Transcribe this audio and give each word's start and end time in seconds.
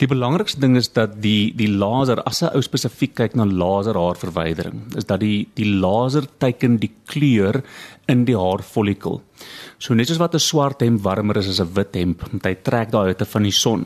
Die 0.00 0.08
belangrikste 0.08 0.62
ding 0.62 0.78
is 0.80 0.88
dat 0.96 1.18
die 1.20 1.52
die 1.52 1.68
laser 1.68 2.22
as 2.24 2.40
'n 2.42 2.54
ou 2.56 2.62
spesifiek 2.64 3.14
kyk 3.18 3.34
na 3.36 3.44
laserhaarverwydering, 3.44 4.96
is 4.96 5.04
dat 5.04 5.20
die 5.20 5.48
die 5.54 5.66
laser 5.66 6.24
teiken 6.38 6.78
die 6.80 6.92
kleur 7.04 7.62
in 8.08 8.24
die 8.24 8.36
haarfollikel. 8.36 9.20
So 9.78 9.94
net 9.94 10.08
soos 10.08 10.18
wat 10.18 10.34
'n 10.34 10.38
swart 10.38 10.80
hemp 10.80 11.02
warmer 11.02 11.36
is 11.36 11.48
as 11.48 11.60
'n 11.60 11.74
wit 11.74 11.94
hemp, 11.94 12.22
want 12.22 12.46
hy 12.46 12.54
trek 12.54 12.90
daai 12.90 13.08
hitte 13.08 13.26
van 13.26 13.42
die 13.42 13.52
son. 13.52 13.84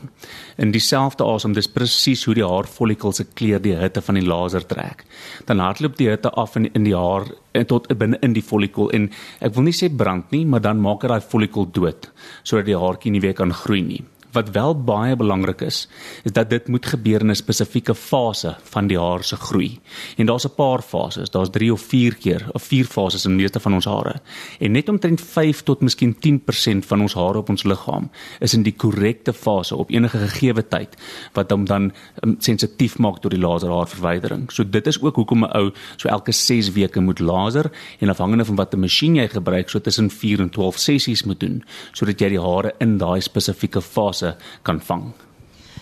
In 0.57 0.71
dieselfde 0.71 1.23
asem, 1.25 1.53
dis 1.53 1.67
presies 1.67 2.23
hoe 2.25 2.35
die 2.35 2.47
haarfollikel 2.47 3.11
se 3.11 3.25
kleur 3.25 3.59
die 3.59 3.75
hitte 3.75 4.01
van 4.01 4.15
die 4.15 4.25
laser 4.25 4.65
trek. 4.65 5.03
Dan 5.45 5.59
hardloop 5.59 5.97
die 5.97 6.09
hitte 6.09 6.31
af 6.31 6.55
in 6.55 6.73
in 6.73 6.83
die 6.85 6.95
haar 6.95 7.25
en 7.53 7.65
tot 7.65 7.87
binne 7.97 8.17
in 8.21 8.33
die 8.33 8.41
follikel 8.41 8.89
en 8.91 9.11
ek 9.41 9.53
wil 9.53 9.63
nie 9.63 9.73
sê 9.73 9.89
brand 9.89 10.31
nie, 10.31 10.45
maar 10.45 10.61
dan 10.61 10.79
maak 10.79 11.01
dit 11.01 11.09
daai 11.09 11.21
follikel 11.21 11.65
dood 11.71 12.11
sodat 12.43 12.65
die 12.65 12.77
haartjie 12.77 13.11
nie 13.11 13.21
weer 13.21 13.33
kan 13.33 13.51
groei 13.51 13.81
nie 13.81 14.03
wat 14.35 14.51
wel 14.55 14.75
baie 14.83 15.15
belangrik 15.15 15.61
is, 15.65 15.87
is 16.23 16.31
dat 16.35 16.49
dit 16.49 16.67
moet 16.67 16.85
gebeur 16.85 17.21
in 17.21 17.31
'n 17.31 17.35
spesifieke 17.35 17.95
fase 17.95 18.55
van 18.63 18.87
die 18.87 18.99
haar 18.99 19.23
se 19.23 19.35
groei. 19.35 19.79
En 20.17 20.25
daar's 20.25 20.45
'n 20.45 20.55
paar 20.55 20.81
fases, 20.81 21.29
daar's 21.29 21.49
3 21.49 21.71
of 21.73 21.81
4 21.81 22.15
keer 22.15 22.47
of 22.51 22.63
4 22.63 22.85
fases 22.85 23.25
in 23.25 23.35
meeste 23.35 23.59
van 23.59 23.73
ons 23.73 23.85
hare. 23.85 24.21
En 24.59 24.71
net 24.71 24.89
omtrent 24.89 25.21
5 25.21 25.63
tot 25.63 25.81
miskien 25.81 26.15
10% 26.19 26.85
van 26.85 27.01
ons 27.01 27.13
hare 27.13 27.37
op 27.37 27.49
ons 27.49 27.63
liggaam 27.63 28.09
is 28.39 28.53
in 28.53 28.63
die 28.63 28.75
korrekte 28.75 29.33
fase 29.33 29.75
op 29.75 29.89
enige 29.89 30.17
gegee 30.17 30.53
tyd 30.69 30.95
wat 31.33 31.51
hom 31.51 31.65
dan 31.65 31.91
um, 32.23 32.35
sensitief 32.39 32.97
maak 32.97 33.19
tot 33.21 33.31
die 33.31 33.39
laserhaarverwydering. 33.39 34.51
So 34.51 34.63
dit 34.69 34.87
is 34.87 35.01
ook 35.01 35.15
hoekom 35.15 35.45
'n 35.45 35.51
ou 35.57 35.71
so 35.95 36.09
elke 36.09 36.31
6 36.31 36.71
weke 36.71 36.99
moet 36.99 37.19
laser 37.19 37.71
en 37.99 38.09
afhangende 38.09 38.45
van 38.45 38.55
watter 38.55 38.79
masjien 38.79 39.15
jy 39.15 39.27
gebruik, 39.27 39.69
so 39.69 39.79
tussen 39.79 40.09
4 40.09 40.39
en 40.39 40.49
12 40.49 40.77
sessies 40.77 41.23
moet 41.23 41.39
doen 41.39 41.63
sodat 41.91 42.19
jy 42.19 42.29
die 42.29 42.41
hare 42.41 42.73
in 42.79 42.97
daai 42.97 43.21
spesifieke 43.21 43.81
fase 43.81 44.24
mense 44.25 44.37
kan 44.63 44.79
vang. 44.79 45.13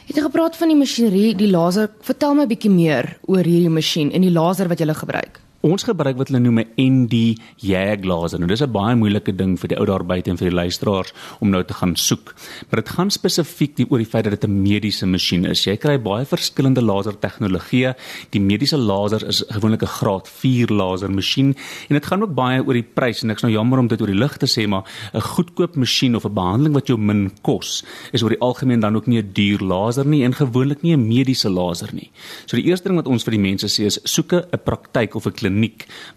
Jy 0.04 0.16
het 0.18 0.26
gepraat 0.26 0.58
van 0.60 0.72
die 0.72 0.78
masjinerie, 0.78 1.36
die 1.36 1.50
laser. 1.52 1.90
Vertel 2.02 2.36
my 2.36 2.44
'n 2.44 2.48
bietjie 2.48 2.72
meer 2.72 3.18
oor 3.28 3.44
hierdie 3.44 3.70
masjien 3.70 4.12
en 4.12 4.22
die 4.22 4.32
laser 4.32 4.68
wat 4.68 4.80
jy 4.80 4.94
gebruik. 4.94 5.40
Ons 5.64 5.86
gebruik 5.88 6.18
wat 6.20 6.28
hulle 6.28 6.42
noem 6.44 6.60
'n 6.60 6.68
ND 6.76 7.40
Jag 7.56 8.04
laser. 8.04 8.38
Nou 8.38 8.48
dis 8.48 8.62
'n 8.62 8.72
baie 8.72 8.96
moeilike 8.96 9.32
ding 9.32 9.58
vir 9.58 9.70
die 9.70 9.78
ou 9.80 9.86
daar 9.86 10.04
buite 10.04 10.30
en 10.30 10.38
vir 10.38 10.50
die 10.50 10.56
luisteraars 10.56 11.14
om 11.40 11.50
nou 11.50 11.64
te 11.64 11.74
gaan 11.74 11.96
soek. 11.96 12.36
Maar 12.70 12.84
dit 12.84 12.90
gaan 12.90 13.10
spesifiek 13.10 13.80
oor 13.90 13.98
die 13.98 14.06
feit 14.06 14.26
dat 14.26 14.42
dit 14.42 14.44
'n 14.50 14.62
mediese 14.62 15.06
masjien 15.06 15.46
is. 15.46 15.64
Jy 15.64 15.78
kry 15.78 15.98
baie 15.98 16.26
verskillende 16.26 16.82
laser 16.82 17.14
tegnologieë. 17.14 17.96
Die 18.32 18.42
mediese 18.42 18.78
laser 18.78 19.26
is 19.26 19.42
gewoonlik 19.48 19.84
'n 19.84 19.88
graad 19.88 20.28
4 20.28 20.68
laser 20.68 21.10
masjien 21.10 21.56
en 21.88 21.96
dit 21.96 22.06
gaan 22.06 22.24
ook 22.24 22.36
baie 22.36 22.62
oor 22.62 22.74
die 22.74 22.84
prys 22.94 23.24
en 23.24 23.30
ek's 23.30 23.44
nou 23.44 23.54
jammer 23.54 23.80
om 23.80 23.88
dit 23.88 24.02
oor 24.02 24.08
die 24.08 24.20
lig 24.20 24.38
te 24.38 24.48
sê, 24.48 24.68
maar 24.68 24.84
'n 25.14 25.22
goedkoop 25.22 25.76
masjien 25.76 26.16
of 26.16 26.26
'n 26.26 26.34
behandeling 26.34 26.74
wat 26.74 26.88
jou 26.88 26.98
min 26.98 27.32
kos 27.42 27.86
is 28.12 28.22
oor 28.22 28.30
die 28.32 28.42
algemeen 28.42 28.82
dan 28.82 28.96
ook 28.96 29.08
nie 29.08 29.22
'n 29.22 29.32
duur 29.34 29.60
laser 29.60 30.06
nie 30.06 30.24
en 30.26 30.34
gewoonlik 30.34 30.82
nie 30.82 30.94
'n 30.94 31.08
mediese 31.08 31.50
laser 31.50 31.90
nie. 31.94 32.12
So 32.48 32.58
die 32.58 32.66
eerste 32.66 32.90
ding 32.90 32.98
wat 32.98 33.08
ons 33.08 33.24
vir 33.24 33.32
die 33.32 33.40
mense 33.40 33.68
sê 33.68 33.86
is 33.86 34.00
soeke 34.04 34.46
'n 34.52 34.60
praktyk 34.66 35.16
of 35.16 35.26
'n 35.26 35.32
kliniek 35.32 35.53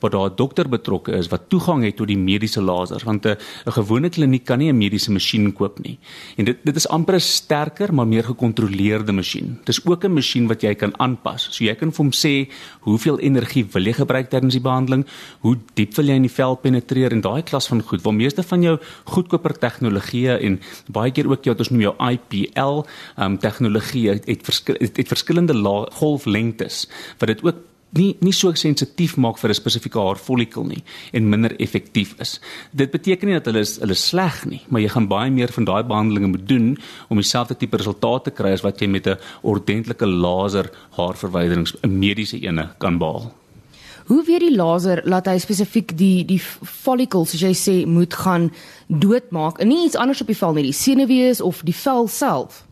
waar 0.01 0.11
daar 0.11 0.31
'n 0.31 0.37
dokter 0.37 0.69
betrokke 0.69 1.13
is 1.13 1.29
wat 1.29 1.49
toegang 1.49 1.85
het 1.85 1.97
tot 1.97 2.07
die 2.09 2.19
mediese 2.19 2.63
laser 2.63 3.03
want 3.05 3.27
'n 3.27 3.37
gewone 3.65 4.09
kliniek 4.09 4.45
kan 4.45 4.59
nie 4.59 4.73
'n 4.73 4.79
mediese 4.79 5.13
masjien 5.13 5.53
koop 5.53 5.79
nie. 5.79 5.99
En 6.37 6.45
dit 6.45 6.57
dit 6.65 6.77
is 6.77 6.89
amper 6.89 7.15
'n 7.15 7.21
sterker 7.21 7.95
maar 7.95 8.07
meer 8.07 8.25
gekontroleerde 8.25 9.13
masjien. 9.13 9.59
Dis 9.65 9.87
ook 9.87 10.05
'n 10.05 10.13
masjien 10.13 10.47
wat 10.47 10.63
jy 10.63 10.75
kan 10.75 10.93
aanpas. 10.99 11.49
So 11.51 11.65
jy 11.65 11.75
kan 11.75 11.93
vir 11.93 12.05
hom 12.05 12.13
sê 12.13 12.49
hoeveel 12.81 13.19
energie 13.19 13.67
wil 13.73 13.85
jy 13.85 13.93
gebruik 13.93 14.31
tydens 14.31 14.53
die 14.53 14.63
behandeling, 14.63 15.07
hoe 15.41 15.57
diep 15.75 15.95
wil 15.95 16.07
jy 16.07 16.15
in 16.15 16.23
die 16.23 16.31
vel 16.31 16.55
penetreer 16.57 17.13
en 17.13 17.21
daai 17.21 17.43
klas 17.43 17.69
van 17.69 17.83
goed. 17.83 18.03
Waar 18.03 18.15
meeste 18.15 18.43
van 18.43 18.63
jou 18.63 18.79
goedkoper 19.05 19.59
tegnologieë 19.59 20.41
en 20.41 20.61
baie 20.89 21.11
keer 21.11 21.29
ook 21.29 21.45
jy 21.45 21.51
wat 21.51 21.59
ons 21.59 21.71
noem 21.71 21.81
jou 21.81 21.95
IPL, 22.13 22.85
ehm 23.17 23.33
um, 23.33 23.39
tegnologie 23.39 24.09
het, 24.09 24.27
het, 24.27 24.43
verskil, 24.43 24.77
het, 24.79 24.97
het 24.97 25.09
verskillende 25.09 25.55
golflengtes 25.93 26.87
wat 27.19 27.29
dit 27.29 27.45
ook 27.45 27.57
nie 27.95 28.17
nie 28.21 28.33
so 28.33 28.53
sensitief 28.55 29.17
maak 29.17 29.39
vir 29.39 29.51
'n 29.51 29.55
spesifieke 29.55 29.99
haarfollikel 29.99 30.65
nie 30.65 30.83
en 31.13 31.29
minder 31.29 31.55
effektief 31.61 32.15
is. 32.21 32.41
Dit 32.75 32.91
beteken 32.91 33.29
nie 33.29 33.39
dat 33.39 33.47
hulle 33.47 33.61
is 33.61 33.79
hulle 33.79 33.95
sleg 33.95 34.45
nie, 34.47 34.63
maar 34.69 34.81
jy 34.81 34.89
gaan 34.89 35.09
baie 35.09 35.31
meer 35.31 35.53
van 35.53 35.65
daai 35.65 35.83
behandelings 35.83 36.29
moet 36.29 36.49
doen 36.49 36.79
om 37.09 37.17
dieselfde 37.17 37.57
tipe 37.57 37.77
resultate 37.77 38.25
te 38.25 38.31
kry 38.31 38.53
as 38.53 38.63
wat 38.63 38.81
jy 38.81 38.89
met 38.89 39.07
'n 39.07 39.19
ordentlike 39.43 40.07
laser 40.07 40.71
haarverwyderings 40.97 41.77
'n 41.83 41.99
mediese 41.99 42.41
ene 42.43 42.71
kan 42.79 42.99
behaal. 42.99 43.33
Hoe 44.07 44.25
weet 44.25 44.41
die 44.41 44.57
laser 44.57 45.01
laat 45.05 45.27
hy 45.27 45.39
spesifiek 45.39 45.97
die 45.99 46.25
die 46.25 46.41
follicles 46.63 47.31
soos 47.31 47.43
jy 47.43 47.55
sê 47.55 47.87
moet 47.87 48.15
gaan 48.15 48.53
doodmaak 48.87 49.59
en 49.59 49.69
nie 49.69 49.85
iets 49.87 49.97
anders 49.97 50.21
op 50.21 50.27
die 50.27 50.37
vel 50.37 50.53
nie, 50.53 50.63
die 50.63 50.73
senuwees 50.73 51.41
of 51.41 51.63
die 51.63 51.75
vel 51.75 52.07
self? 52.09 52.63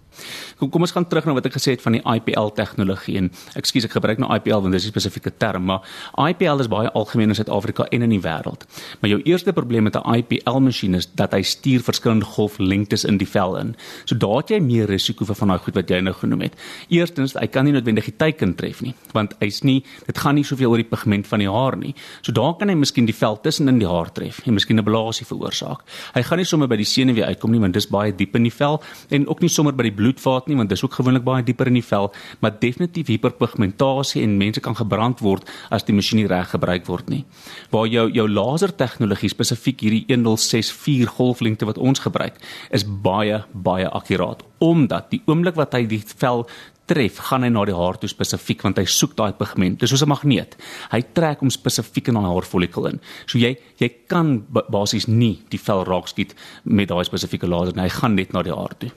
Kom 0.58 0.70
kom 0.70 0.82
ons 0.86 0.92
gaan 0.92 1.06
terug 1.08 1.26
na 1.26 1.34
wat 1.34 1.46
ek 1.46 1.56
gesê 1.56 1.74
het 1.74 1.82
van 1.82 1.92
die 1.92 2.02
IPL 2.02 2.52
tegnologie 2.54 3.16
en 3.18 3.30
ekskuus 3.58 3.88
ek 3.88 3.96
gebruik 3.96 4.18
nou 4.22 4.30
IPL 4.34 4.62
want 4.64 4.72
dis 4.72 4.86
'n 4.86 4.92
spesifieke 4.94 5.32
term 5.38 5.64
maar 5.64 5.82
IPL 6.18 6.60
is 6.60 6.68
baie 6.68 6.90
algemeen 6.90 7.28
in 7.28 7.34
Suid-Afrika 7.34 7.84
en 7.90 8.02
in 8.02 8.10
die 8.10 8.20
wêreld. 8.20 8.66
Maar 9.00 9.10
jou 9.10 9.20
eerste 9.22 9.52
probleem 9.52 9.82
met 9.82 9.96
'n 9.96 10.14
IPL 10.14 10.58
masjien 10.58 10.94
is 10.94 11.06
dat 11.14 11.32
hy 11.32 11.42
stuur 11.42 11.80
verskillende 11.80 12.24
golflengtes 12.24 13.04
in 13.04 13.18
die 13.18 13.28
vel 13.28 13.56
in. 13.56 13.76
So 14.04 14.16
daar 14.16 14.36
het 14.36 14.50
jy 14.50 14.60
meer 14.60 14.86
risiko 14.86 15.24
vir 15.24 15.34
van 15.34 15.48
daai 15.48 15.58
goed 15.58 15.74
wat 15.74 15.88
jy 15.88 16.00
nou 16.00 16.14
genoem 16.14 16.40
het. 16.40 16.54
Eerstens, 16.88 17.34
hy 17.34 17.46
kan 17.46 17.64
nie 17.64 17.72
noodwendig 17.72 18.04
die 18.04 18.16
teiken 18.16 18.54
tref 18.54 18.80
nie 18.82 18.94
want 19.12 19.34
hy's 19.40 19.62
nie 19.62 19.84
dit 20.06 20.18
gaan 20.18 20.34
nie 20.34 20.44
soveel 20.44 20.70
oor 20.70 20.76
die 20.76 20.90
pigment 20.90 21.26
van 21.26 21.38
die 21.38 21.50
haar 21.50 21.76
nie. 21.76 21.94
So 22.22 22.32
daar 22.32 22.54
kan 22.58 22.68
hy 22.68 22.74
miskien 22.74 23.06
die 23.06 23.14
vel 23.14 23.40
tussen 23.40 23.68
in 23.68 23.78
die 23.78 23.88
haar 23.88 24.12
tref 24.12 24.40
en 24.46 24.54
miskien 24.54 24.78
'n 24.78 24.84
blasie 24.84 25.26
veroorsaak. 25.26 25.84
Hy 26.14 26.22
gaan 26.22 26.38
nie 26.38 26.44
sommer 26.44 26.68
by 26.68 26.76
die 26.76 26.84
senuwee 26.84 27.24
uitkom 27.24 27.50
nie 27.50 27.60
want 27.60 27.74
dis 27.74 27.86
baie 27.86 28.12
diep 28.12 28.36
in 28.36 28.42
die 28.42 28.52
vel 28.52 28.82
en 29.10 29.28
ook 29.28 29.40
nie 29.40 29.48
sommer 29.48 29.72
by 29.72 29.82
die 29.82 29.92
bloedvaat 29.92 30.43
nie 30.48 30.56
want 30.56 30.68
dis 30.68 30.82
ook 30.84 30.94
gewoonlik 30.98 31.24
baie 31.24 31.42
dieper 31.42 31.66
in 31.70 31.78
die 31.78 31.84
vel, 31.84 32.12
maar 32.40 32.54
definitief 32.60 33.06
hiperpigmentasie 33.06 34.22
en 34.22 34.38
mense 34.38 34.60
kan 34.60 34.76
gebrand 34.76 35.20
word 35.20 35.48
as 35.70 35.84
die 35.84 35.94
masjien 35.94 36.22
nie 36.22 36.28
reg 36.30 36.50
gebruik 36.50 36.86
word 36.86 37.08
nie. 37.08 37.24
Waar 37.70 37.86
jou 37.86 38.10
jou 38.10 38.28
laser 38.28 38.74
tegnologie 38.76 39.28
spesifiek 39.28 39.80
hierdie 39.80 40.04
1064 40.08 41.16
golflengte 41.16 41.66
wat 41.66 41.78
ons 41.78 42.04
gebruik 42.04 42.38
is 42.70 42.84
baie 42.84 43.44
baie 43.52 43.88
akkuraat 43.90 44.44
omdat 44.64 45.10
die 45.12 45.20
oomblik 45.28 45.58
wat 45.60 45.74
hy 45.76 45.84
die 45.88 46.00
vel 46.00 46.46
tref, 46.90 47.20
gaan 47.28 47.44
hy 47.44 47.50
na 47.52 47.64
die 47.68 47.76
haar 47.76 47.98
toe 48.00 48.10
spesifiek 48.10 48.64
want 48.64 48.80
hy 48.80 48.84
soek 48.90 49.14
daai 49.18 49.32
pigment. 49.38 49.78
Dis 49.80 49.90
soos 49.90 50.02
'n 50.02 50.08
magneet. 50.08 50.56
Hy 50.92 51.00
trek 51.14 51.40
hom 51.40 51.50
spesifiek 51.50 52.08
in 52.08 52.16
'n 52.16 52.24
haarfollikel 52.24 52.86
in. 52.86 53.00
So 53.26 53.38
jy 53.38 53.56
jy 53.78 53.88
kan 54.08 54.44
basies 54.50 55.08
nie 55.08 55.40
die 55.50 55.58
vel 55.58 55.84
raakskiet 55.84 56.34
met 56.64 56.88
daai 56.88 57.04
spesifieke 57.04 57.46
laser 57.46 57.74
nie. 57.74 57.82
Hy 57.82 57.88
gaan 57.88 58.14
net 58.14 58.32
na 58.32 58.42
die 58.42 58.52
haar 58.52 58.74
toe. 58.78 58.90